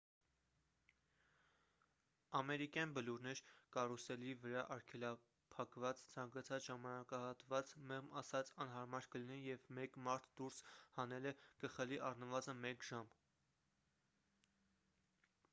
ամերիկյան 2.39 2.93
բլուրներ 2.95 3.41
կարուսելի 3.77 4.31
վրա 4.45 4.63
արգելափակված 4.77 6.01
ցանկացած 6.15 6.65
ժամանակահատված 6.69 7.75
մեղմ 7.93 8.09
ասած 8.23 8.51
անհարմար 8.67 9.09
կլինի 9.17 9.39
և 9.51 9.69
մեկ 9.81 10.01
մարդ 10.11 10.27
դուրս 10.43 10.59
հանելը 10.99 11.35
կխլի 11.67 12.01
առնվազն 12.11 12.63
մեկ 12.67 12.89
ժամ 12.91 13.13